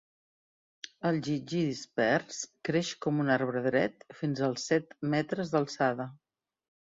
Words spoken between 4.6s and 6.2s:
set metres d'alçada.